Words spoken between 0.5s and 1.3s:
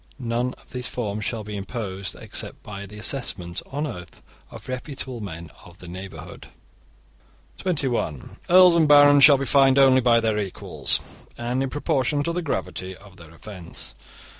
of these fines